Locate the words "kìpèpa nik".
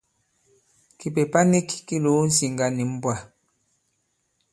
0.99-1.69